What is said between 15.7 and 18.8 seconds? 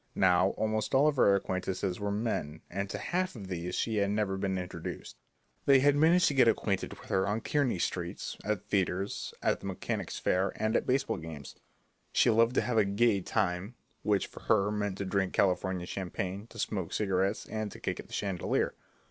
champagne, to smoke cigarettes, and to kick at the chandelier.